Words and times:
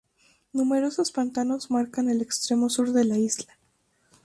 Numerosos 0.51 1.11
pantanos 1.11 1.69
marcan 1.69 2.09
el 2.09 2.23
extremo 2.23 2.71
sur 2.71 2.91
de 2.91 3.03
la 3.05 3.19
isla. 3.19 3.59